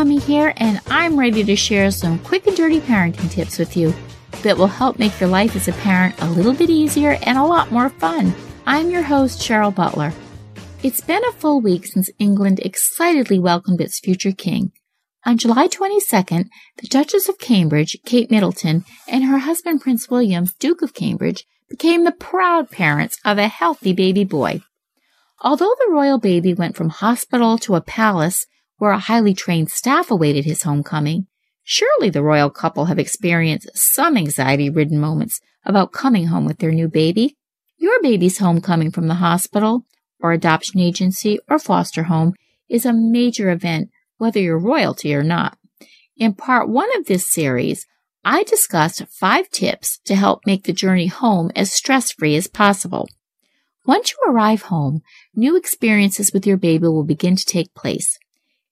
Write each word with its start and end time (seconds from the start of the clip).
Mommy 0.00 0.18
here, 0.18 0.54
and 0.56 0.80
I'm 0.86 1.18
ready 1.18 1.44
to 1.44 1.54
share 1.54 1.90
some 1.90 2.20
quick 2.20 2.46
and 2.46 2.56
dirty 2.56 2.80
parenting 2.80 3.30
tips 3.30 3.58
with 3.58 3.76
you 3.76 3.92
that 4.40 4.56
will 4.56 4.66
help 4.66 4.98
make 4.98 5.20
your 5.20 5.28
life 5.28 5.54
as 5.54 5.68
a 5.68 5.74
parent 5.74 6.14
a 6.22 6.30
little 6.30 6.54
bit 6.54 6.70
easier 6.70 7.18
and 7.24 7.36
a 7.36 7.44
lot 7.44 7.70
more 7.70 7.90
fun. 7.90 8.34
I'm 8.64 8.88
your 8.88 9.02
host, 9.02 9.42
Cheryl 9.42 9.74
Butler. 9.74 10.14
It's 10.82 11.02
been 11.02 11.22
a 11.26 11.32
full 11.32 11.60
week 11.60 11.84
since 11.84 12.08
England 12.18 12.60
excitedly 12.60 13.38
welcomed 13.38 13.82
its 13.82 14.00
future 14.00 14.32
king. 14.32 14.72
On 15.26 15.36
July 15.36 15.68
22nd, 15.68 16.46
the 16.78 16.88
Duchess 16.88 17.28
of 17.28 17.36
Cambridge, 17.36 17.98
Kate 18.06 18.30
Middleton, 18.30 18.86
and 19.06 19.24
her 19.24 19.40
husband, 19.40 19.82
Prince 19.82 20.08
William, 20.08 20.46
Duke 20.58 20.80
of 20.80 20.94
Cambridge, 20.94 21.44
became 21.68 22.04
the 22.04 22.12
proud 22.12 22.70
parents 22.70 23.18
of 23.22 23.36
a 23.36 23.48
healthy 23.48 23.92
baby 23.92 24.24
boy. 24.24 24.62
Although 25.42 25.74
the 25.78 25.92
royal 25.92 26.16
baby 26.16 26.54
went 26.54 26.74
from 26.74 26.88
hospital 26.88 27.58
to 27.58 27.74
a 27.74 27.82
palace 27.82 28.46
where 28.80 28.92
a 28.92 28.98
highly 28.98 29.34
trained 29.34 29.70
staff 29.70 30.10
awaited 30.10 30.46
his 30.46 30.62
homecoming, 30.62 31.26
surely 31.62 32.08
the 32.08 32.22
royal 32.22 32.48
couple 32.48 32.86
have 32.86 32.98
experienced 32.98 33.68
some 33.74 34.16
anxiety 34.16 34.70
ridden 34.70 34.98
moments 34.98 35.38
about 35.66 35.92
coming 35.92 36.28
home 36.28 36.46
with 36.46 36.60
their 36.60 36.72
new 36.72 36.88
baby. 36.88 37.36
Your 37.76 38.00
baby's 38.00 38.38
homecoming 38.38 38.90
from 38.90 39.06
the 39.06 39.16
hospital 39.16 39.84
or 40.18 40.32
adoption 40.32 40.80
agency 40.80 41.38
or 41.46 41.58
foster 41.58 42.04
home 42.04 42.32
is 42.70 42.86
a 42.86 42.92
major 42.94 43.50
event, 43.50 43.90
whether 44.16 44.40
you're 44.40 44.58
royalty 44.58 45.14
or 45.14 45.22
not. 45.22 45.58
In 46.16 46.32
part 46.32 46.66
one 46.66 46.88
of 46.96 47.04
this 47.04 47.28
series, 47.28 47.86
I 48.24 48.44
discussed 48.44 49.06
five 49.08 49.50
tips 49.50 49.98
to 50.06 50.14
help 50.14 50.46
make 50.46 50.64
the 50.64 50.72
journey 50.72 51.08
home 51.08 51.50
as 51.54 51.70
stress 51.70 52.12
free 52.12 52.34
as 52.34 52.46
possible. 52.46 53.10
Once 53.84 54.12
you 54.12 54.32
arrive 54.32 54.62
home, 54.62 55.02
new 55.34 55.54
experiences 55.54 56.32
with 56.32 56.46
your 56.46 56.56
baby 56.56 56.88
will 56.88 57.04
begin 57.04 57.36
to 57.36 57.44
take 57.44 57.74
place. 57.74 58.18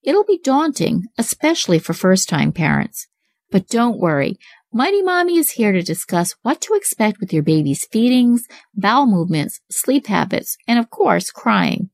It'll 0.02 0.24
be 0.24 0.40
daunting, 0.42 1.04
especially 1.18 1.78
for 1.78 1.92
first 1.92 2.28
time 2.28 2.52
parents. 2.52 3.06
But 3.50 3.68
don't 3.68 3.98
worry. 3.98 4.36
Mighty 4.72 5.02
Mommy 5.02 5.38
is 5.38 5.52
here 5.52 5.72
to 5.72 5.82
discuss 5.82 6.34
what 6.42 6.60
to 6.62 6.74
expect 6.74 7.20
with 7.20 7.32
your 7.32 7.42
baby's 7.42 7.86
feedings, 7.86 8.46
bowel 8.74 9.06
movements, 9.06 9.60
sleep 9.70 10.06
habits, 10.06 10.56
and 10.66 10.78
of 10.78 10.90
course, 10.90 11.30
crying. 11.30 11.90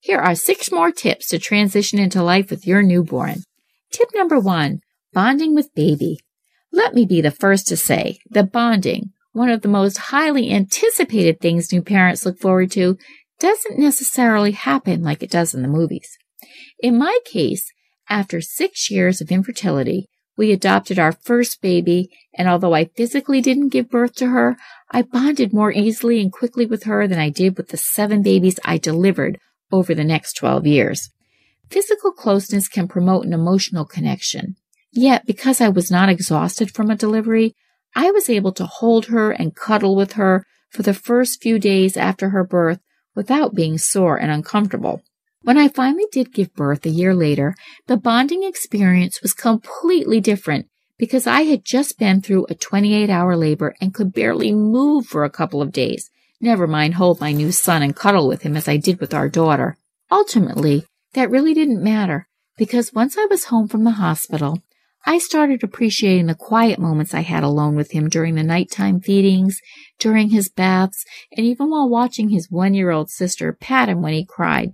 Here 0.00 0.18
are 0.18 0.34
six 0.34 0.72
more 0.72 0.90
tips 0.90 1.28
to 1.28 1.38
transition 1.38 1.98
into 1.98 2.22
life 2.22 2.50
with 2.50 2.66
your 2.66 2.82
newborn. 2.82 3.42
Tip 3.90 4.08
number 4.14 4.38
one, 4.40 4.80
bonding 5.12 5.54
with 5.54 5.74
baby. 5.74 6.18
Let 6.72 6.94
me 6.94 7.06
be 7.06 7.20
the 7.20 7.30
first 7.30 7.68
to 7.68 7.76
say 7.76 8.18
that 8.30 8.50
bonding, 8.50 9.12
one 9.32 9.50
of 9.50 9.62
the 9.62 9.68
most 9.68 9.96
highly 9.98 10.50
anticipated 10.50 11.40
things 11.40 11.72
new 11.72 11.82
parents 11.82 12.24
look 12.26 12.38
forward 12.38 12.70
to, 12.72 12.98
doesn't 13.44 13.78
necessarily 13.78 14.52
happen 14.52 15.02
like 15.02 15.22
it 15.22 15.30
does 15.30 15.52
in 15.52 15.60
the 15.60 15.68
movies. 15.68 16.16
In 16.78 16.96
my 16.96 17.18
case, 17.26 17.70
after 18.08 18.40
six 18.40 18.90
years 18.90 19.20
of 19.20 19.30
infertility, 19.30 20.06
we 20.34 20.50
adopted 20.50 20.98
our 20.98 21.12
first 21.12 21.60
baby, 21.60 22.08
and 22.32 22.48
although 22.48 22.74
I 22.74 22.86
physically 22.96 23.42
didn't 23.42 23.68
give 23.68 23.90
birth 23.90 24.14
to 24.14 24.28
her, 24.28 24.56
I 24.90 25.02
bonded 25.02 25.52
more 25.52 25.70
easily 25.70 26.22
and 26.22 26.32
quickly 26.32 26.64
with 26.64 26.84
her 26.84 27.06
than 27.06 27.18
I 27.18 27.28
did 27.28 27.58
with 27.58 27.68
the 27.68 27.76
seven 27.76 28.22
babies 28.22 28.58
I 28.64 28.78
delivered 28.78 29.38
over 29.70 29.94
the 29.94 30.04
next 30.04 30.38
12 30.38 30.66
years. 30.66 31.10
Physical 31.68 32.12
closeness 32.12 32.66
can 32.66 32.88
promote 32.88 33.26
an 33.26 33.34
emotional 33.34 33.84
connection. 33.84 34.56
Yet, 34.90 35.26
because 35.26 35.60
I 35.60 35.68
was 35.68 35.90
not 35.90 36.08
exhausted 36.08 36.70
from 36.70 36.88
a 36.88 36.96
delivery, 36.96 37.54
I 37.94 38.10
was 38.10 38.30
able 38.30 38.52
to 38.52 38.64
hold 38.64 39.06
her 39.06 39.32
and 39.32 39.54
cuddle 39.54 39.94
with 39.94 40.14
her 40.14 40.46
for 40.70 40.82
the 40.82 40.94
first 40.94 41.42
few 41.42 41.58
days 41.58 41.98
after 41.98 42.30
her 42.30 42.42
birth 42.42 42.80
without 43.14 43.54
being 43.54 43.78
sore 43.78 44.16
and 44.16 44.30
uncomfortable. 44.30 45.02
When 45.42 45.58
I 45.58 45.68
finally 45.68 46.06
did 46.10 46.32
give 46.32 46.54
birth 46.54 46.86
a 46.86 46.90
year 46.90 47.14
later, 47.14 47.54
the 47.86 47.96
bonding 47.96 48.44
experience 48.44 49.20
was 49.20 49.34
completely 49.34 50.20
different 50.20 50.68
because 50.98 51.26
I 51.26 51.42
had 51.42 51.64
just 51.64 51.98
been 51.98 52.22
through 52.22 52.46
a 52.48 52.54
28 52.54 53.10
hour 53.10 53.36
labor 53.36 53.74
and 53.80 53.92
could 53.92 54.12
barely 54.12 54.52
move 54.52 55.06
for 55.06 55.24
a 55.24 55.30
couple 55.30 55.60
of 55.60 55.72
days, 55.72 56.10
never 56.40 56.66
mind 56.66 56.94
hold 56.94 57.20
my 57.20 57.32
new 57.32 57.52
son 57.52 57.82
and 57.82 57.94
cuddle 57.94 58.26
with 58.28 58.42
him 58.42 58.56
as 58.56 58.68
I 58.68 58.76
did 58.76 59.00
with 59.00 59.12
our 59.12 59.28
daughter. 59.28 59.76
Ultimately, 60.10 60.84
that 61.12 61.30
really 61.30 61.54
didn't 61.54 61.82
matter 61.82 62.26
because 62.56 62.94
once 62.94 63.18
I 63.18 63.26
was 63.26 63.44
home 63.44 63.68
from 63.68 63.84
the 63.84 63.92
hospital, 63.92 64.62
I 65.06 65.18
started 65.18 65.62
appreciating 65.62 66.26
the 66.26 66.34
quiet 66.34 66.78
moments 66.78 67.12
I 67.12 67.20
had 67.20 67.42
alone 67.42 67.76
with 67.76 67.90
him 67.90 68.08
during 68.08 68.36
the 68.36 68.42
nighttime 68.42 69.00
feedings, 69.00 69.60
during 69.98 70.30
his 70.30 70.48
baths, 70.48 71.04
and 71.36 71.44
even 71.44 71.68
while 71.68 71.88
watching 71.88 72.30
his 72.30 72.50
one 72.50 72.72
year 72.72 72.90
old 72.90 73.10
sister 73.10 73.52
pat 73.52 73.90
him 73.90 74.00
when 74.00 74.14
he 74.14 74.24
cried. 74.24 74.72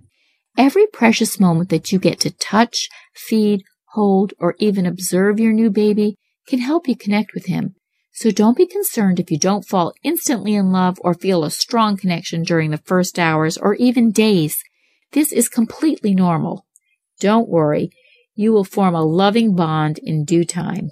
Every 0.57 0.87
precious 0.87 1.37
moment 1.37 1.69
that 1.69 1.91
you 1.91 1.99
get 1.99 2.21
to 2.21 2.31
touch, 2.31 2.87
feed, 3.13 3.63
hold, 3.89 4.33
or 4.39 4.55
even 4.57 4.85
observe 4.85 5.39
your 5.39 5.51
new 5.51 5.69
baby 5.69 6.15
can 6.47 6.59
help 6.59 6.87
you 6.87 6.95
connect 6.95 7.33
with 7.33 7.47
him. 7.47 7.75
So 8.13 8.31
don't 8.31 8.57
be 8.57 8.65
concerned 8.65 9.19
if 9.19 9.31
you 9.31 9.37
don't 9.37 9.67
fall 9.67 9.93
instantly 10.01 10.55
in 10.55 10.71
love 10.71 10.97
or 11.01 11.13
feel 11.13 11.43
a 11.43 11.51
strong 11.51 11.97
connection 11.97 12.43
during 12.43 12.71
the 12.71 12.77
first 12.77 13.19
hours 13.19 13.57
or 13.57 13.75
even 13.75 14.11
days. 14.11 14.57
This 15.11 15.33
is 15.33 15.49
completely 15.49 16.15
normal. 16.15 16.65
Don't 17.19 17.49
worry 17.49 17.91
you 18.35 18.51
will 18.51 18.63
form 18.63 18.95
a 18.95 19.03
loving 19.03 19.55
bond 19.55 19.99
in 19.99 20.25
due 20.25 20.45
time. 20.45 20.89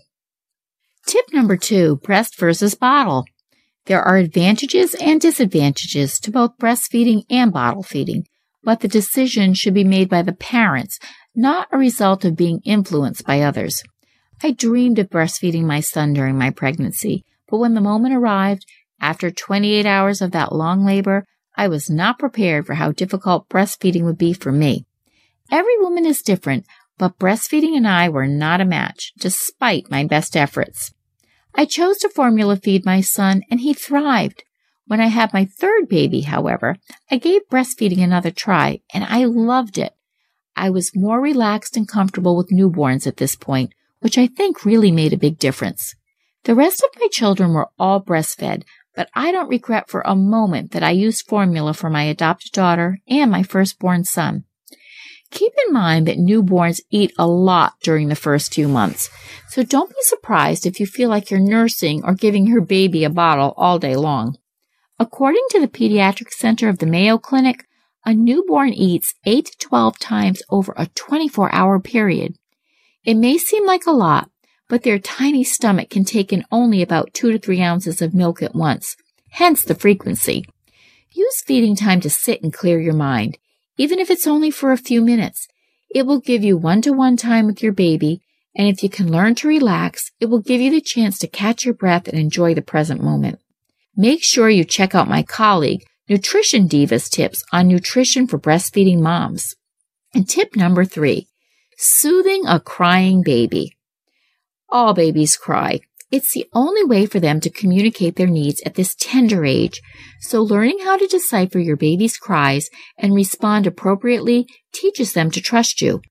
Tip 1.05 1.25
number 1.33 1.57
two, 1.57 1.97
breast 1.97 2.37
versus 2.37 2.75
bottle. 2.75 3.25
There 3.85 4.01
are 4.01 4.17
advantages 4.17 4.93
and 4.95 5.19
disadvantages 5.19 6.19
to 6.19 6.31
both 6.31 6.57
breastfeeding 6.57 7.23
and 7.29 7.51
bottle 7.51 7.81
feeding, 7.81 8.25
but 8.63 8.81
the 8.81 8.87
decision 8.87 9.53
should 9.53 9.73
be 9.73 9.83
made 9.83 10.09
by 10.09 10.21
the 10.21 10.33
parents, 10.33 10.99
not 11.35 11.67
a 11.71 11.77
result 11.77 12.25
of 12.25 12.35
being 12.35 12.61
influenced 12.63 13.25
by 13.25 13.41
others. 13.41 13.81
I 14.43 14.51
dreamed 14.51 14.99
of 14.99 15.09
breastfeeding 15.09 15.63
my 15.63 15.79
son 15.79 16.13
during 16.13 16.37
my 16.37 16.51
pregnancy, 16.51 17.25
but 17.47 17.57
when 17.57 17.73
the 17.73 17.81
moment 17.81 18.13
arrived, 18.13 18.65
after 19.01 19.31
28 19.31 19.85
hours 19.85 20.21
of 20.21 20.31
that 20.31 20.53
long 20.53 20.85
labor, 20.85 21.25
I 21.55 21.67
was 21.67 21.89
not 21.89 22.19
prepared 22.19 22.65
for 22.65 22.75
how 22.75 22.91
difficult 22.91 23.49
breastfeeding 23.49 24.03
would 24.03 24.17
be 24.17 24.33
for 24.33 24.51
me. 24.51 24.85
Every 25.51 25.77
woman 25.79 26.05
is 26.05 26.21
different, 26.21 26.65
but 26.99 27.17
breastfeeding 27.17 27.75
and 27.75 27.87
I 27.87 28.09
were 28.09 28.27
not 28.27 28.61
a 28.61 28.65
match, 28.65 29.13
despite 29.17 29.89
my 29.89 30.03
best 30.03 30.37
efforts. 30.37 30.93
I 31.55 31.65
chose 31.65 31.97
to 31.99 32.09
formula 32.09 32.57
feed 32.57 32.85
my 32.85 33.01
son 33.01 33.41
and 33.49 33.61
he 33.61 33.73
thrived. 33.73 34.43
When 34.85 35.01
I 35.01 35.07
had 35.07 35.33
my 35.33 35.45
third 35.45 35.87
baby, 35.87 36.21
however, 36.21 36.75
I 37.09 37.17
gave 37.17 37.47
breastfeeding 37.49 38.03
another 38.03 38.31
try 38.31 38.81
and 38.93 39.03
I 39.05 39.23
loved 39.25 39.77
it. 39.77 39.93
I 40.55 40.69
was 40.69 40.95
more 40.95 41.21
relaxed 41.21 41.77
and 41.77 41.87
comfortable 41.87 42.35
with 42.35 42.51
newborns 42.51 43.07
at 43.07 43.17
this 43.17 43.35
point, 43.35 43.73
which 44.01 44.17
I 44.17 44.27
think 44.27 44.65
really 44.65 44.91
made 44.91 45.13
a 45.13 45.17
big 45.17 45.39
difference. 45.39 45.95
The 46.43 46.55
rest 46.55 46.83
of 46.83 46.99
my 46.99 47.07
children 47.11 47.53
were 47.53 47.69
all 47.79 48.03
breastfed, 48.03 48.63
but 48.95 49.09
I 49.13 49.31
don't 49.31 49.47
regret 49.47 49.89
for 49.89 50.01
a 50.01 50.15
moment 50.15 50.71
that 50.71 50.83
I 50.83 50.91
used 50.91 51.27
formula 51.27 51.73
for 51.73 51.89
my 51.89 52.03
adopted 52.03 52.51
daughter 52.51 52.99
and 53.07 53.31
my 53.31 53.43
firstborn 53.43 54.03
son. 54.03 54.43
Keep 55.31 55.53
in 55.67 55.73
mind 55.73 56.07
that 56.07 56.17
newborns 56.17 56.81
eat 56.89 57.13
a 57.17 57.27
lot 57.27 57.73
during 57.83 58.07
the 58.07 58.15
first 58.15 58.53
few 58.53 58.67
months, 58.67 59.09
so 59.47 59.61
don't 59.63 59.89
be 59.89 60.01
surprised 60.01 60.65
if 60.65 60.79
you 60.79 60.87
feel 60.87 61.09
like 61.09 61.29
you're 61.29 61.39
nursing 61.39 62.03
or 62.03 62.13
giving 62.13 62.47
your 62.47 62.61
baby 62.61 63.03
a 63.03 63.09
bottle 63.09 63.53
all 63.55 63.77
day 63.77 63.95
long. 63.95 64.37
According 64.97 65.43
to 65.51 65.59
the 65.59 65.67
Pediatric 65.67 66.31
Center 66.31 66.67
of 66.67 66.79
the 66.79 66.87
Mayo 66.87 67.17
Clinic, 67.17 67.65
a 68.05 68.13
newborn 68.13 68.73
eats 68.73 69.13
8 69.25 69.45
to 69.45 69.57
12 69.59 69.99
times 69.99 70.41
over 70.49 70.73
a 70.75 70.87
24 70.87 71.53
hour 71.53 71.79
period. 71.79 72.35
It 73.05 73.15
may 73.15 73.37
seem 73.37 73.65
like 73.65 73.85
a 73.85 73.91
lot, 73.91 74.29
but 74.67 74.83
their 74.83 74.99
tiny 74.99 75.43
stomach 75.43 75.89
can 75.89 76.05
take 76.05 76.33
in 76.33 76.43
only 76.51 76.81
about 76.81 77.13
2 77.13 77.31
to 77.31 77.39
3 77.39 77.61
ounces 77.61 78.01
of 78.01 78.13
milk 78.15 78.41
at 78.41 78.55
once, 78.55 78.95
hence 79.29 79.63
the 79.63 79.75
frequency. 79.75 80.45
Use 81.11 81.43
feeding 81.45 81.75
time 81.75 82.01
to 82.01 82.09
sit 82.09 82.41
and 82.41 82.51
clear 82.51 82.79
your 82.79 82.93
mind 82.93 83.37
even 83.79 83.97
if 83.97 84.11
it's 84.11 84.27
only 84.27 84.51
for 84.51 84.71
a 84.73 84.77
few 84.77 85.01
minutes. 85.01 85.47
It 85.95 86.05
will 86.05 86.19
give 86.19 86.43
you 86.43 86.57
one 86.57 86.81
to 86.81 86.91
one 86.91 87.15
time 87.15 87.47
with 87.47 87.63
your 87.63 87.71
baby, 87.71 88.21
and 88.55 88.67
if 88.67 88.83
you 88.83 88.89
can 88.89 89.09
learn 89.09 89.35
to 89.35 89.47
relax, 89.47 90.11
it 90.19 90.25
will 90.25 90.41
give 90.41 90.59
you 90.59 90.69
the 90.69 90.81
chance 90.81 91.17
to 91.19 91.27
catch 91.27 91.63
your 91.63 91.73
breath 91.73 92.07
and 92.07 92.19
enjoy 92.19 92.53
the 92.53 92.61
present 92.61 93.01
moment. 93.01 93.39
Make 93.95 94.21
sure 94.21 94.49
you 94.49 94.65
check 94.65 94.93
out 94.93 95.07
my 95.07 95.23
colleague, 95.23 95.85
Nutrition 96.09 96.67
Divas 96.67 97.09
tips 97.09 97.41
on 97.53 97.69
nutrition 97.69 98.27
for 98.27 98.37
breastfeeding 98.37 98.99
moms. 98.99 99.55
And 100.13 100.27
tip 100.27 100.55
number 100.57 100.83
three, 100.83 101.27
soothing 101.77 102.45
a 102.47 102.59
crying 102.59 103.23
baby. 103.23 103.77
All 104.67 104.93
babies 104.93 105.37
cry. 105.37 105.79
It's 106.11 106.33
the 106.33 106.47
only 106.53 106.83
way 106.83 107.05
for 107.05 107.19
them 107.19 107.39
to 107.41 107.51
communicate 107.51 108.15
their 108.15 108.27
needs 108.27 108.61
at 108.65 108.73
this 108.75 108.95
tender 108.95 109.45
age. 109.45 109.79
So 110.21 110.41
learning 110.41 110.79
how 110.83 110.97
to 110.97 111.05
decipher 111.05 111.59
your 111.59 111.75
baby's 111.77 112.17
cries 112.17 112.69
and 112.97 113.13
respond 113.13 113.67
appropriately 113.67 114.47
teaches 114.73 115.13
them 115.13 115.29
to 115.31 115.41
trust 115.41 115.81
you. 115.81 116.01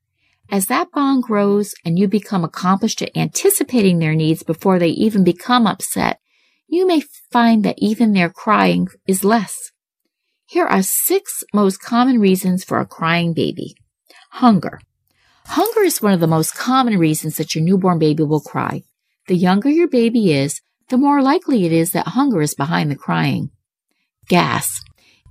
As 0.51 0.67
that 0.67 0.93
bond 0.93 1.25
grows 1.25 1.75
and 1.85 1.99
you 1.99 2.07
become 2.09 2.45
accomplished 2.45 3.03
at 3.03 3.17
anticipating 3.17 3.99
their 3.99 4.15
needs 4.15 4.43
before 4.43 4.79
they 4.79 4.89
even 4.91 5.25
become 5.25 5.67
upset, 5.67 6.21
you 6.69 6.87
may 6.87 7.03
find 7.33 7.65
that 7.65 7.79
even 7.79 8.13
their 8.13 8.31
crying 8.31 8.89
is 9.07 9.25
less. 9.25 9.73
Here 10.47 10.67
are 10.67 10.83
six 10.83 11.43
most 11.53 11.83
common 11.83 12.21
reasons 12.21 12.65
for 12.65 12.79
a 12.79 12.87
crying 12.87 13.35
baby. 13.35 13.75
Hunger. 14.31 14.81
Hunger 15.47 15.83
is 15.83 16.01
one 16.01 16.13
of 16.13 16.21
the 16.21 16.27
most 16.27 16.55
common 16.55 16.99
reasons 16.99 17.37
that 17.37 17.55
your 17.55 17.65
newborn 17.65 17.99
baby 17.99 18.23
will 18.23 18.41
cry. 18.41 18.85
The 19.29 19.37
younger 19.37 19.69
your 19.69 19.89
baby 19.89 20.33
is, 20.33 20.63
the 20.89 20.97
more 20.97 21.21
likely 21.21 21.67
it 21.67 21.73
is 21.73 21.91
that 21.91 22.09
hunger 22.09 22.41
is 22.41 22.55
behind 22.55 22.91
the 22.91 22.97
crying. 22.97 23.51
Gas. 24.27 24.81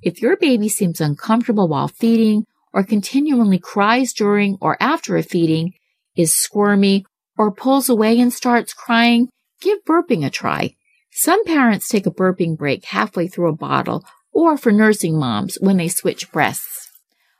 If 0.03 0.21
your 0.21 0.37
baby 0.37 0.69
seems 0.69 1.01
uncomfortable 1.01 1.67
while 1.67 1.87
feeding 1.87 2.45
or 2.71 2.83
continually 2.83 3.57
cries 3.57 4.13
during 4.13 4.59
or 4.61 4.77
after 4.79 5.17
a 5.17 5.23
feeding, 5.23 5.73
is 6.15 6.35
squirmy, 6.35 7.05
or 7.39 7.51
pulls 7.51 7.89
away 7.89 8.19
and 8.19 8.31
starts 8.31 8.71
crying, 8.71 9.29
give 9.61 9.83
burping 9.83 10.23
a 10.23 10.29
try. 10.29 10.75
Some 11.11 11.43
parents 11.45 11.87
take 11.87 12.05
a 12.05 12.11
burping 12.11 12.55
break 12.55 12.85
halfway 12.85 13.27
through 13.27 13.49
a 13.49 13.55
bottle 13.55 14.05
or 14.31 14.57
for 14.57 14.71
nursing 14.71 15.17
moms 15.17 15.57
when 15.59 15.77
they 15.77 15.87
switch 15.87 16.31
breasts. 16.31 16.91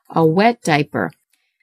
A 0.09 0.25
wet 0.25 0.63
diaper. 0.63 1.11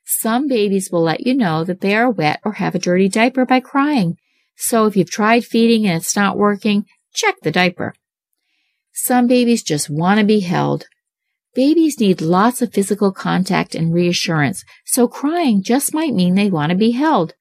Some 0.05 0.47
babies 0.47 0.91
will 0.93 1.03
let 1.03 1.27
you 1.27 1.35
know 1.35 1.65
that 1.65 1.81
they 1.81 1.97
are 1.97 2.11
wet 2.11 2.41
or 2.45 2.53
have 2.53 2.77
a 2.77 2.79
dirty 2.79 3.09
diaper 3.09 3.45
by 3.45 3.59
crying. 3.59 4.19
So 4.57 4.87
if 4.87 4.97
you've 4.97 5.11
tried 5.11 5.45
feeding 5.45 5.87
and 5.87 5.97
it's 5.97 6.17
not 6.17 6.39
working, 6.39 6.87
check 7.13 7.37
the 7.43 7.51
diaper. 7.51 7.95
Some 8.93 9.27
babies 9.27 9.63
just 9.63 9.91
want 9.91 10.21
to 10.21 10.27
be 10.27 10.41
held. 10.41 10.87
Babies 11.55 12.01
need 12.01 12.21
lots 12.21 12.63
of 12.63 12.73
physical 12.73 13.13
contact 13.13 13.75
and 13.75 13.93
reassurance, 13.95 14.65
so 14.85 15.07
crying 15.07 15.63
just 15.63 15.95
might 15.95 16.15
mean 16.15 16.35
they 16.35 16.51
want 16.51 16.71
to 16.71 16.77
be 16.77 16.93
held. 16.93 17.35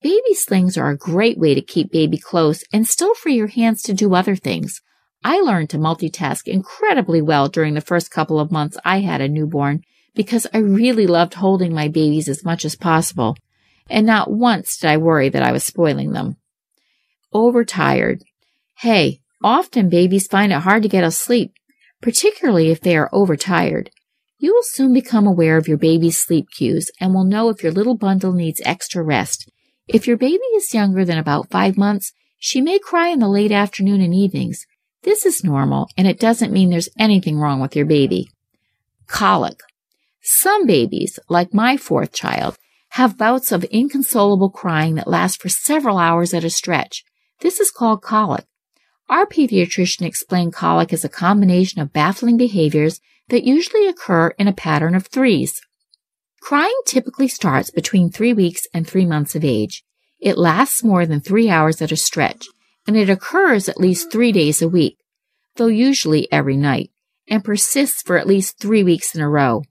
Baby 0.00 0.34
slings 0.34 0.76
are 0.76 0.90
a 0.90 0.96
great 0.96 1.38
way 1.38 1.54
to 1.54 1.60
keep 1.60 1.92
baby 1.92 2.18
close 2.18 2.64
and 2.72 2.88
still 2.88 3.14
free 3.14 3.36
your 3.36 3.46
hands 3.46 3.82
to 3.82 3.94
do 3.94 4.14
other 4.14 4.34
things. 4.34 4.80
I 5.24 5.40
learned 5.40 5.70
to 5.70 5.78
multitask 5.78 6.48
incredibly 6.48 7.22
well 7.22 7.48
during 7.48 7.74
the 7.74 7.80
first 7.80 8.10
couple 8.10 8.40
of 8.40 8.50
months 8.50 8.76
I 8.84 9.00
had 9.00 9.20
a 9.20 9.28
newborn 9.28 9.82
because 10.14 10.46
I 10.52 10.58
really 10.58 11.06
loved 11.06 11.34
holding 11.34 11.72
my 11.72 11.86
babies 11.86 12.28
as 12.28 12.44
much 12.44 12.64
as 12.64 12.74
possible. 12.74 13.36
And 13.88 14.06
not 14.06 14.30
once 14.30 14.76
did 14.76 14.90
I 14.90 14.96
worry 14.96 15.28
that 15.28 15.42
I 15.42 15.52
was 15.52 15.62
spoiling 15.62 16.12
them 16.12 16.36
overtired. 17.32 18.22
Hey, 18.78 19.20
often 19.42 19.88
babies 19.88 20.26
find 20.26 20.52
it 20.52 20.60
hard 20.60 20.82
to 20.82 20.88
get 20.88 21.04
asleep, 21.04 21.52
particularly 22.00 22.70
if 22.70 22.80
they 22.80 22.96
are 22.96 23.10
overtired. 23.12 23.90
You 24.38 24.52
will 24.52 24.64
soon 24.64 24.92
become 24.92 25.26
aware 25.26 25.56
of 25.56 25.68
your 25.68 25.78
baby's 25.78 26.18
sleep 26.18 26.46
cues 26.50 26.90
and 27.00 27.14
will 27.14 27.24
know 27.24 27.48
if 27.48 27.62
your 27.62 27.72
little 27.72 27.96
bundle 27.96 28.32
needs 28.32 28.60
extra 28.64 29.02
rest. 29.02 29.50
If 29.86 30.06
your 30.06 30.16
baby 30.16 30.42
is 30.56 30.74
younger 30.74 31.04
than 31.04 31.18
about 31.18 31.50
five 31.50 31.76
months, 31.76 32.12
she 32.38 32.60
may 32.60 32.78
cry 32.78 33.08
in 33.08 33.20
the 33.20 33.28
late 33.28 33.52
afternoon 33.52 34.00
and 34.00 34.12
evenings. 34.12 34.66
This 35.04 35.24
is 35.24 35.44
normal 35.44 35.88
and 35.96 36.08
it 36.08 36.18
doesn't 36.18 36.52
mean 36.52 36.70
there's 36.70 36.88
anything 36.98 37.38
wrong 37.38 37.60
with 37.60 37.76
your 37.76 37.86
baby. 37.86 38.30
Colic. 39.06 39.60
Some 40.22 40.66
babies, 40.66 41.18
like 41.28 41.54
my 41.54 41.76
fourth 41.76 42.12
child, 42.12 42.56
have 42.90 43.18
bouts 43.18 43.52
of 43.52 43.64
inconsolable 43.70 44.50
crying 44.50 44.96
that 44.96 45.08
last 45.08 45.40
for 45.40 45.48
several 45.48 45.98
hours 45.98 46.34
at 46.34 46.44
a 46.44 46.50
stretch. 46.50 47.04
This 47.42 47.58
is 47.58 47.72
called 47.72 48.02
colic. 48.02 48.44
Our 49.08 49.26
pediatrician 49.26 50.06
explained 50.06 50.52
colic 50.52 50.92
as 50.92 51.04
a 51.04 51.08
combination 51.08 51.80
of 51.80 51.92
baffling 51.92 52.36
behaviors 52.36 53.00
that 53.30 53.42
usually 53.42 53.88
occur 53.88 54.28
in 54.38 54.46
a 54.46 54.52
pattern 54.52 54.94
of 54.94 55.08
threes. 55.08 55.60
Crying 56.40 56.80
typically 56.86 57.26
starts 57.26 57.70
between 57.70 58.10
three 58.10 58.32
weeks 58.32 58.62
and 58.72 58.86
three 58.86 59.04
months 59.04 59.34
of 59.34 59.44
age. 59.44 59.84
It 60.20 60.38
lasts 60.38 60.84
more 60.84 61.04
than 61.04 61.20
three 61.20 61.50
hours 61.50 61.82
at 61.82 61.90
a 61.90 61.96
stretch, 61.96 62.46
and 62.86 62.96
it 62.96 63.10
occurs 63.10 63.68
at 63.68 63.80
least 63.80 64.12
three 64.12 64.30
days 64.30 64.62
a 64.62 64.68
week, 64.68 64.98
though 65.56 65.66
usually 65.66 66.30
every 66.30 66.56
night, 66.56 66.92
and 67.28 67.44
persists 67.44 68.02
for 68.02 68.16
at 68.16 68.28
least 68.28 68.60
three 68.60 68.84
weeks 68.84 69.16
in 69.16 69.20
a 69.20 69.28
row. 69.28 69.64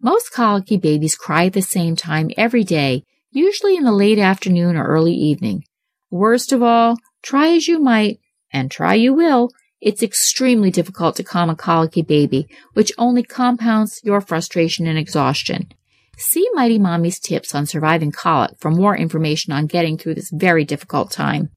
Most 0.00 0.32
colicky 0.32 0.78
babies 0.78 1.16
cry 1.16 1.46
at 1.46 1.52
the 1.52 1.60
same 1.60 1.96
time 1.96 2.30
every 2.38 2.64
day, 2.64 3.04
usually 3.30 3.76
in 3.76 3.84
the 3.84 3.92
late 3.92 4.18
afternoon 4.18 4.74
or 4.74 4.86
early 4.86 5.12
evening. 5.12 5.64
Worst 6.10 6.52
of 6.52 6.62
all, 6.62 6.96
Try 7.22 7.54
as 7.54 7.68
you 7.68 7.78
might, 7.78 8.18
and 8.52 8.70
try 8.70 8.94
you 8.94 9.12
will, 9.12 9.50
it's 9.80 10.02
extremely 10.02 10.70
difficult 10.70 11.16
to 11.16 11.24
calm 11.24 11.50
a 11.50 11.56
colicky 11.56 12.02
baby, 12.02 12.48
which 12.72 12.92
only 12.98 13.22
compounds 13.22 14.00
your 14.02 14.20
frustration 14.20 14.86
and 14.86 14.98
exhaustion. 14.98 15.68
See 16.16 16.46
Mighty 16.52 16.78
Mommy's 16.78 17.18
tips 17.18 17.54
on 17.54 17.66
surviving 17.66 18.12
colic 18.12 18.52
for 18.58 18.70
more 18.70 18.96
information 18.96 19.52
on 19.52 19.66
getting 19.66 19.96
through 19.96 20.14
this 20.14 20.30
very 20.30 20.64
difficult 20.64 21.10
time. 21.10 21.50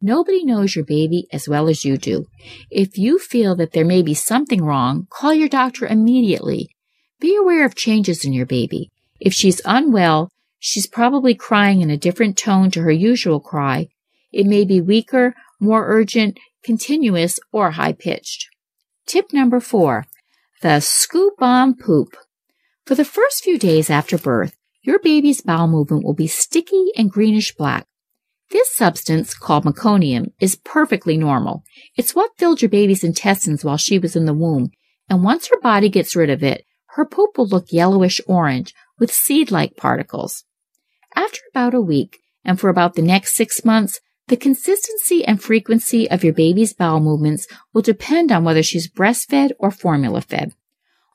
Nobody 0.00 0.44
knows 0.44 0.76
your 0.76 0.84
baby 0.84 1.26
as 1.32 1.48
well 1.48 1.68
as 1.68 1.84
you 1.84 1.96
do. 1.96 2.26
If 2.70 2.98
you 2.98 3.18
feel 3.18 3.56
that 3.56 3.72
there 3.72 3.86
may 3.86 4.02
be 4.02 4.12
something 4.12 4.62
wrong, 4.62 5.06
call 5.08 5.32
your 5.32 5.48
doctor 5.48 5.86
immediately. 5.86 6.68
Be 7.20 7.34
aware 7.36 7.64
of 7.64 7.74
changes 7.74 8.24
in 8.24 8.34
your 8.34 8.44
baby. 8.44 8.90
If 9.18 9.32
she's 9.32 9.62
unwell, 9.64 10.28
she's 10.66 10.86
probably 10.86 11.34
crying 11.34 11.82
in 11.82 11.90
a 11.90 11.96
different 11.96 12.38
tone 12.38 12.70
to 12.70 12.80
her 12.80 12.90
usual 12.90 13.38
cry, 13.38 13.86
it 14.32 14.46
may 14.46 14.64
be 14.64 14.80
weaker, 14.80 15.34
more 15.60 15.86
urgent, 15.86 16.38
continuous, 16.62 17.38
or 17.52 17.72
high 17.72 17.92
pitched. 17.92 18.48
Tip 19.06 19.30
number 19.30 19.60
four, 19.60 20.06
the 20.62 20.80
scoop 20.80 21.34
on 21.42 21.74
poop. 21.74 22.16
For 22.86 22.94
the 22.94 23.04
first 23.04 23.44
few 23.44 23.58
days 23.58 23.90
after 23.90 24.16
birth, 24.16 24.56
your 24.80 24.98
baby's 25.00 25.42
bowel 25.42 25.68
movement 25.68 26.02
will 26.02 26.14
be 26.14 26.26
sticky 26.26 26.86
and 26.96 27.10
greenish 27.10 27.54
black. 27.54 27.86
This 28.50 28.74
substance, 28.74 29.34
called 29.34 29.64
meconium, 29.64 30.32
is 30.40 30.56
perfectly 30.56 31.18
normal. 31.18 31.62
It's 31.94 32.14
what 32.14 32.38
filled 32.38 32.62
your 32.62 32.70
baby's 32.70 33.04
intestines 33.04 33.66
while 33.66 33.76
she 33.76 33.98
was 33.98 34.16
in 34.16 34.24
the 34.24 34.32
womb, 34.32 34.70
and 35.10 35.22
once 35.22 35.48
her 35.48 35.60
body 35.60 35.90
gets 35.90 36.16
rid 36.16 36.30
of 36.30 36.42
it, 36.42 36.64
her 36.96 37.04
poop 37.04 37.36
will 37.36 37.48
look 37.48 37.66
yellowish 37.70 38.18
orange 38.26 38.72
with 38.98 39.12
seed-like 39.12 39.76
particles. 39.76 40.44
After 41.16 41.40
about 41.50 41.74
a 41.74 41.80
week, 41.80 42.20
and 42.44 42.58
for 42.58 42.68
about 42.68 42.94
the 42.94 43.02
next 43.02 43.34
six 43.34 43.64
months, 43.64 44.00
the 44.28 44.36
consistency 44.36 45.24
and 45.24 45.42
frequency 45.42 46.10
of 46.10 46.24
your 46.24 46.32
baby's 46.32 46.72
bowel 46.72 47.00
movements 47.00 47.46
will 47.72 47.82
depend 47.82 48.32
on 48.32 48.44
whether 48.44 48.62
she's 48.62 48.90
breastfed 48.90 49.52
or 49.58 49.70
formula 49.70 50.20
fed. 50.22 50.52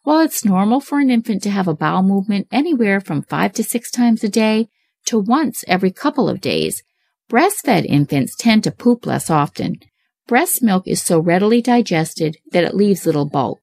While 0.04 0.22
it's 0.22 0.46
normal 0.46 0.80
for 0.80 1.00
an 1.00 1.10
infant 1.10 1.44
to 1.44 1.50
have 1.50 1.68
a 1.68 1.76
bowel 1.76 2.04
movement 2.04 2.48
anywhere 2.52 3.02
from 3.02 3.24
five 3.24 3.54
to 3.54 3.64
six 3.64 3.92
times 3.92 4.24
a 4.24 4.30
day 4.30 4.70
to 5.06 5.20
once 5.20 5.64
every 5.68 5.92
couple 5.92 6.30
of 6.30 6.42
days, 6.42 6.84
breastfed 7.30 7.86
infants 7.86 8.36
tend 8.36 8.64
to 8.64 8.72
poop 8.72 9.06
less 9.06 9.30
often. 9.30 9.80
Breast 10.28 10.62
milk 10.62 10.88
is 10.88 11.02
so 11.02 11.20
readily 11.20 11.62
digested 11.62 12.38
that 12.52 12.64
it 12.64 12.76
leaves 12.76 13.06
little 13.06 13.28
bulk. 13.28 13.60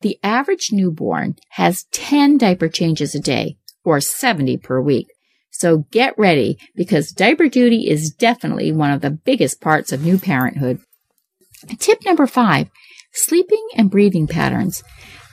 The 0.00 0.18
average 0.22 0.70
newborn 0.72 1.36
has 1.50 1.84
10 1.92 2.38
diaper 2.38 2.68
changes 2.68 3.14
a 3.14 3.20
day, 3.20 3.58
or 3.84 4.00
70 4.00 4.56
per 4.58 4.80
week. 4.80 5.06
So 5.50 5.78
get 5.90 6.18
ready 6.18 6.58
because 6.74 7.12
diaper 7.12 7.48
duty 7.48 7.88
is 7.88 8.10
definitely 8.10 8.72
one 8.72 8.90
of 8.90 9.00
the 9.00 9.10
biggest 9.10 9.60
parts 9.60 9.92
of 9.92 10.04
new 10.04 10.18
parenthood. 10.18 10.80
Tip 11.78 12.04
number 12.04 12.26
five, 12.26 12.68
sleeping 13.12 13.66
and 13.76 13.90
breathing 13.90 14.26
patterns. 14.26 14.82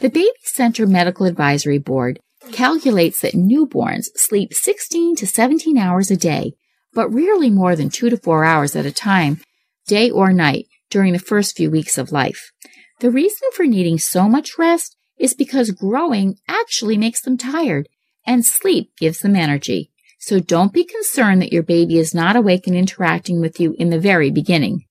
The 0.02 0.10
Baby 0.10 0.30
Center 0.44 0.86
Medical 0.86 1.26
Advisory 1.26 1.78
Board 1.78 2.20
calculates 2.52 3.22
that 3.22 3.34
newborns 3.34 4.08
sleep 4.16 4.54
16 4.54 5.16
to 5.18 5.28
17 5.28 5.78
hours 5.78 6.12
a 6.12 6.18
day, 6.18 6.54
but 6.94 7.14
rarely 7.14 7.50
more 7.50 7.76
than 7.76 7.90
two 7.90 8.10
to 8.10 8.18
four 8.18 8.44
hours 8.44 8.76
at 8.76 8.86
a 8.86 8.92
time, 8.92 9.40
day 9.88 10.10
or 10.10 10.34
night, 10.34 10.66
during 10.90 11.14
the 11.14 11.20
first 11.20 11.56
few 11.56 11.70
weeks 11.70 11.98
of 11.98 12.12
life. 12.12 12.52
The 13.00 13.12
reason 13.12 13.50
for 13.54 13.66
needing 13.66 14.00
so 14.00 14.28
much 14.28 14.58
rest 14.58 14.96
is 15.18 15.34
because 15.34 15.72
growing 15.72 16.38
actually 16.48 16.98
makes 16.98 17.22
them 17.22 17.38
tired 17.38 17.88
and 18.26 18.46
sleep 18.46 18.92
gives 18.98 19.20
them 19.20 19.36
energy. 19.36 19.92
So 20.20 20.40
don't 20.40 20.74
be 20.74 20.84
concerned 20.84 21.42
that 21.42 21.54
your 21.54 21.64
baby 21.64 21.98
is 21.98 22.16
not 22.16 22.36
awake 22.36 22.68
and 22.68 22.76
interacting 22.76 23.40
with 23.40 23.60
you 23.60 23.76
in 23.78 23.90
the 23.90 24.00
very 24.00 24.32
beginning. 24.32 24.86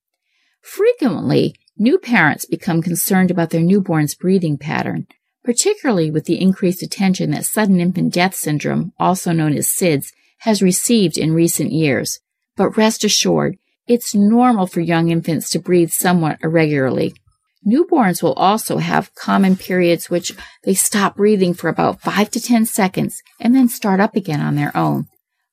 Frequently, 0.61 1.55
new 1.77 1.97
parents 1.97 2.45
become 2.45 2.81
concerned 2.81 3.29
about 3.29 3.49
their 3.49 3.61
newborn's 3.61 4.15
breathing 4.15 4.57
pattern, 4.57 5.07
particularly 5.43 6.09
with 6.09 6.25
the 6.25 6.41
increased 6.41 6.81
attention 6.81 7.31
that 7.31 7.45
sudden 7.45 7.79
infant 7.79 8.13
death 8.13 8.35
syndrome, 8.35 8.93
also 8.99 9.31
known 9.31 9.53
as 9.53 9.67
SIDS, 9.67 10.11
has 10.39 10.61
received 10.61 11.17
in 11.17 11.33
recent 11.33 11.71
years. 11.71 12.19
But 12.55 12.77
rest 12.77 13.03
assured, 13.03 13.57
it's 13.87 14.15
normal 14.15 14.67
for 14.67 14.81
young 14.81 15.09
infants 15.09 15.49
to 15.51 15.59
breathe 15.59 15.91
somewhat 15.91 16.39
irregularly. 16.41 17.15
Newborns 17.65 18.23
will 18.23 18.33
also 18.33 18.77
have 18.77 19.13
common 19.15 19.55
periods 19.57 20.09
which 20.09 20.33
they 20.63 20.73
stop 20.73 21.17
breathing 21.17 21.53
for 21.53 21.69
about 21.69 22.01
5 22.01 22.31
to 22.31 22.39
10 22.39 22.65
seconds 22.65 23.21
and 23.39 23.55
then 23.55 23.67
start 23.67 23.99
up 23.99 24.15
again 24.15 24.41
on 24.41 24.55
their 24.55 24.75
own. 24.75 25.07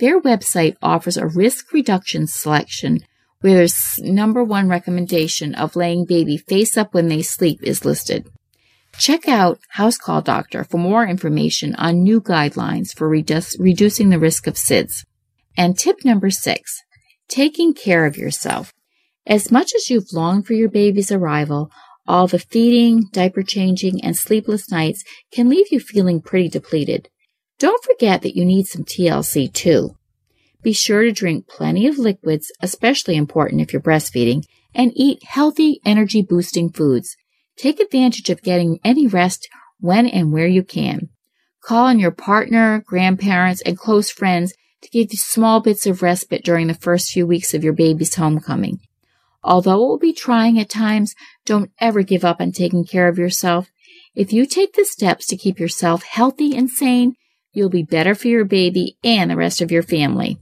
Their 0.00 0.18
website 0.18 0.76
offers 0.80 1.18
a 1.18 1.26
risk 1.26 1.74
reduction 1.74 2.26
selection 2.26 3.00
where 3.42 3.54
their 3.54 3.68
number 3.98 4.42
one 4.42 4.66
recommendation 4.66 5.54
of 5.54 5.76
laying 5.76 6.06
baby 6.06 6.38
face 6.38 6.78
up 6.78 6.94
when 6.94 7.08
they 7.08 7.20
sleep 7.20 7.60
is 7.62 7.84
listed. 7.84 8.26
Check 8.96 9.28
out 9.28 9.60
House 9.68 9.98
Call 9.98 10.22
Doctor 10.22 10.64
for 10.64 10.78
more 10.78 11.06
information 11.06 11.74
on 11.74 12.02
new 12.02 12.20
guidelines 12.20 12.96
for 12.96 13.08
redu- 13.10 13.56
reducing 13.58 14.08
the 14.08 14.18
risk 14.18 14.46
of 14.46 14.54
SIDS. 14.54 15.04
And 15.56 15.78
tip 15.78 16.04
number 16.04 16.30
six, 16.30 16.82
taking 17.28 17.74
care 17.74 18.06
of 18.06 18.16
yourself. 18.16 18.72
As 19.26 19.52
much 19.52 19.74
as 19.74 19.90
you've 19.90 20.12
longed 20.12 20.46
for 20.46 20.54
your 20.54 20.70
baby's 20.70 21.12
arrival, 21.12 21.70
all 22.06 22.26
the 22.26 22.38
feeding, 22.38 23.04
diaper 23.12 23.42
changing, 23.42 24.02
and 24.02 24.16
sleepless 24.16 24.70
nights 24.70 25.04
can 25.30 25.50
leave 25.50 25.66
you 25.70 25.78
feeling 25.78 26.22
pretty 26.22 26.48
depleted. 26.48 27.08
Don't 27.60 27.84
forget 27.84 28.22
that 28.22 28.34
you 28.34 28.46
need 28.46 28.66
some 28.66 28.84
TLC 28.84 29.52
too. 29.52 29.94
Be 30.62 30.72
sure 30.72 31.02
to 31.02 31.12
drink 31.12 31.46
plenty 31.46 31.86
of 31.86 31.98
liquids, 31.98 32.50
especially 32.62 33.16
important 33.16 33.60
if 33.60 33.72
you're 33.72 33.82
breastfeeding, 33.82 34.44
and 34.74 34.92
eat 34.94 35.22
healthy, 35.24 35.78
energy 35.84 36.22
boosting 36.22 36.70
foods. 36.70 37.16
Take 37.58 37.78
advantage 37.78 38.30
of 38.30 38.42
getting 38.42 38.80
any 38.82 39.06
rest 39.06 39.46
when 39.78 40.06
and 40.06 40.32
where 40.32 40.46
you 40.46 40.62
can. 40.62 41.10
Call 41.62 41.84
on 41.84 41.98
your 41.98 42.10
partner, 42.10 42.82
grandparents, 42.86 43.60
and 43.60 43.76
close 43.76 44.10
friends 44.10 44.54
to 44.80 44.88
give 44.88 45.12
you 45.12 45.18
small 45.18 45.60
bits 45.60 45.84
of 45.84 46.02
respite 46.02 46.42
during 46.42 46.66
the 46.66 46.74
first 46.74 47.12
few 47.12 47.26
weeks 47.26 47.52
of 47.52 47.62
your 47.62 47.74
baby's 47.74 48.14
homecoming. 48.14 48.80
Although 49.44 49.84
it 49.84 49.88
will 49.88 49.98
be 49.98 50.14
trying 50.14 50.58
at 50.58 50.70
times, 50.70 51.14
don't 51.44 51.70
ever 51.78 52.02
give 52.02 52.24
up 52.24 52.40
on 52.40 52.52
taking 52.52 52.86
care 52.86 53.08
of 53.08 53.18
yourself. 53.18 53.70
If 54.14 54.32
you 54.32 54.46
take 54.46 54.72
the 54.72 54.86
steps 54.86 55.26
to 55.26 55.36
keep 55.36 55.60
yourself 55.60 56.02
healthy 56.04 56.56
and 56.56 56.70
sane, 56.70 57.16
You'll 57.52 57.68
be 57.68 57.82
better 57.82 58.14
for 58.14 58.28
your 58.28 58.44
baby 58.44 58.96
and 59.02 59.30
the 59.30 59.36
rest 59.36 59.60
of 59.60 59.70
your 59.70 59.82
family. 59.82 60.38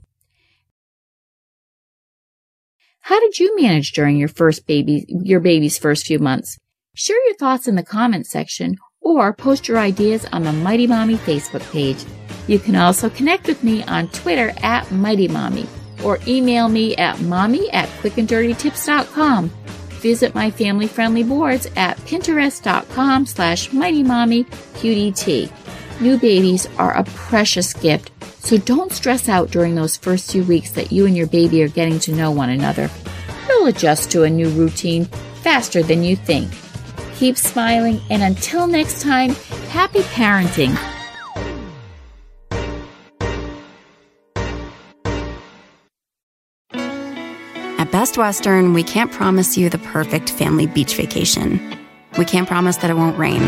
How 3.01 3.19
did 3.19 3.39
you 3.39 3.55
manage 3.59 3.93
during 3.93 4.17
your 4.17 4.27
first 4.27 4.67
baby, 4.67 5.05
your 5.07 5.39
baby's 5.39 5.79
first 5.79 6.05
few 6.05 6.19
months? 6.19 6.59
Share 6.93 7.17
your 7.25 7.35
thoughts 7.37 7.67
in 7.67 7.75
the 7.75 7.83
comments 7.83 8.29
section 8.29 8.77
or 9.01 9.33
post 9.33 9.67
your 9.67 9.79
ideas 9.79 10.25
on 10.31 10.43
the 10.43 10.53
Mighty 10.53 10.85
Mommy 10.85 11.15
Facebook 11.15 11.67
page. 11.71 12.03
You 12.47 12.59
can 12.59 12.75
also 12.75 13.09
connect 13.09 13.47
with 13.47 13.63
me 13.63 13.83
on 13.83 14.09
Twitter 14.09 14.53
at 14.61 14.91
Mighty 14.91 15.27
Mommy 15.27 15.65
or 16.03 16.19
email 16.27 16.69
me 16.69 16.95
at 16.97 17.19
mommy 17.21 17.69
at 17.71 17.89
quickanddirtytips.com. 18.01 19.49
Visit 19.99 20.33
my 20.33 20.49
family 20.49 20.87
friendly 20.87 21.23
boards 21.23 21.67
at 21.75 21.97
pinterest.com 21.97 23.25
slash 23.25 23.73
mighty 23.73 24.03
mommy 24.03 24.43
QDT. 24.43 25.51
New 26.01 26.17
babies 26.17 26.65
are 26.77 26.93
a 26.93 27.03
precious 27.03 27.73
gift, 27.73 28.09
so 28.41 28.57
don't 28.57 28.93
stress 28.93 29.27
out 29.27 29.51
during 29.51 29.75
those 29.75 29.97
first 29.97 30.31
few 30.31 30.45
weeks 30.45 30.71
that 30.71 30.93
you 30.93 31.05
and 31.05 31.17
your 31.17 31.27
baby 31.27 31.61
are 31.61 31.67
getting 31.67 31.99
to 31.99 32.13
know 32.13 32.31
one 32.31 32.49
another. 32.49 32.89
You'll 33.49 33.67
adjust 33.67 34.09
to 34.11 34.23
a 34.23 34.29
new 34.29 34.47
routine 34.51 35.05
faster 35.43 35.83
than 35.83 36.01
you 36.01 36.15
think. 36.15 36.49
Keep 37.15 37.35
smiling, 37.35 37.99
and 38.09 38.23
until 38.23 38.65
next 38.65 39.01
time, 39.01 39.31
happy 39.71 39.99
parenting. 39.99 40.73
At 47.77 47.91
Best 47.91 48.17
Western, 48.17 48.73
we 48.73 48.83
can't 48.83 49.11
promise 49.11 49.57
you 49.57 49.69
the 49.69 49.79
perfect 49.79 50.29
family 50.29 50.65
beach 50.65 50.95
vacation. 50.95 51.77
We 52.17 52.23
can't 52.23 52.47
promise 52.47 52.77
that 52.77 52.89
it 52.89 52.95
won't 52.95 53.17
rain 53.17 53.43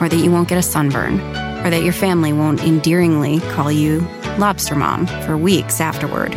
or 0.00 0.08
that 0.08 0.16
you 0.16 0.30
won't 0.30 0.48
get 0.48 0.56
a 0.56 0.62
sunburn 0.62 1.43
or 1.64 1.70
that 1.70 1.82
your 1.82 1.92
family 1.92 2.32
won't 2.32 2.62
endearingly 2.62 3.40
call 3.40 3.72
you 3.72 4.06
Lobster 4.38 4.74
Mom 4.74 5.06
for 5.24 5.36
weeks 5.36 5.80
afterward. 5.80 6.34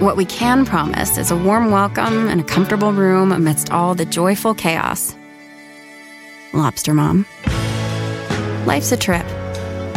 What 0.00 0.16
we 0.16 0.24
can 0.24 0.64
promise 0.64 1.18
is 1.18 1.30
a 1.30 1.36
warm 1.36 1.70
welcome 1.70 2.28
and 2.28 2.40
a 2.40 2.44
comfortable 2.44 2.92
room 2.92 3.30
amidst 3.30 3.70
all 3.70 3.94
the 3.94 4.04
joyful 4.04 4.54
chaos. 4.54 5.14
Lobster 6.52 6.94
Mom. 6.94 7.26
Life's 8.64 8.92
a 8.92 8.96
trip. 8.96 9.26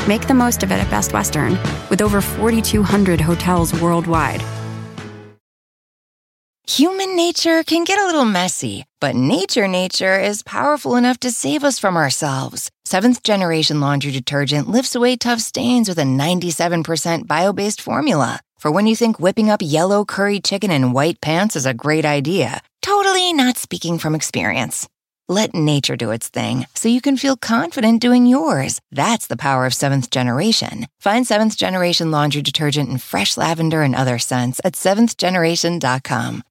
Make 0.07 0.27
the 0.27 0.33
most 0.33 0.63
of 0.63 0.71
it 0.71 0.75
at 0.75 0.89
Best 0.89 1.13
Western, 1.13 1.51
with 1.89 2.01
over 2.01 2.19
4,200 2.19 3.21
hotels 3.21 3.79
worldwide. 3.79 4.43
Human 6.67 7.15
nature 7.15 7.63
can 7.63 7.83
get 7.83 7.99
a 7.99 8.05
little 8.05 8.25
messy, 8.25 8.85
but 8.99 9.13
nature 9.15 9.67
nature 9.67 10.19
is 10.19 10.41
powerful 10.41 10.95
enough 10.95 11.19
to 11.19 11.29
save 11.29 11.63
us 11.63 11.77
from 11.77 11.95
ourselves. 11.95 12.71
Seventh 12.91 13.23
generation 13.23 13.79
laundry 13.79 14.11
detergent 14.11 14.67
lifts 14.67 14.95
away 14.95 15.15
tough 15.15 15.39
stains 15.39 15.87
with 15.87 15.97
a 15.97 16.03
97% 16.03 17.25
bio 17.25 17.53
based 17.53 17.79
formula. 17.79 18.41
For 18.57 18.69
when 18.69 18.85
you 18.85 18.97
think 18.97 19.17
whipping 19.17 19.49
up 19.49 19.61
yellow 19.63 20.03
curry 20.03 20.41
chicken 20.41 20.71
in 20.71 20.91
white 20.91 21.21
pants 21.21 21.55
is 21.55 21.65
a 21.65 21.73
great 21.73 22.03
idea, 22.03 22.61
totally 22.81 23.31
not 23.31 23.55
speaking 23.55 23.97
from 23.97 24.13
experience. 24.13 24.89
Let 25.29 25.55
nature 25.55 25.95
do 25.95 26.11
its 26.11 26.27
thing 26.27 26.67
so 26.75 26.89
you 26.89 26.99
can 26.99 27.15
feel 27.15 27.37
confident 27.37 28.01
doing 28.01 28.25
yours. 28.25 28.81
That's 28.91 29.27
the 29.27 29.43
power 29.45 29.65
of 29.65 29.73
seventh 29.73 30.09
generation. 30.09 30.85
Find 30.99 31.25
seventh 31.25 31.55
generation 31.55 32.11
laundry 32.11 32.41
detergent 32.41 32.89
in 32.89 32.97
fresh 32.97 33.37
lavender 33.37 33.83
and 33.83 33.95
other 33.95 34.19
scents 34.19 34.59
at 34.65 34.73
seventhgeneration.com. 34.73 36.43